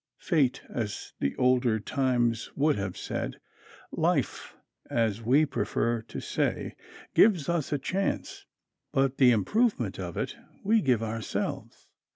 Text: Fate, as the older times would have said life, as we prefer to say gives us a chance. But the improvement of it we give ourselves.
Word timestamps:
Fate, 0.17 0.63
as 0.67 1.13
the 1.19 1.35
older 1.35 1.79
times 1.79 2.49
would 2.55 2.75
have 2.75 2.97
said 2.97 3.39
life, 3.91 4.55
as 4.89 5.21
we 5.21 5.45
prefer 5.45 6.01
to 6.01 6.19
say 6.19 6.73
gives 7.13 7.47
us 7.47 7.71
a 7.71 7.77
chance. 7.77 8.47
But 8.91 9.17
the 9.17 9.29
improvement 9.29 9.99
of 9.99 10.17
it 10.17 10.35
we 10.63 10.81
give 10.81 11.03
ourselves. 11.03 11.87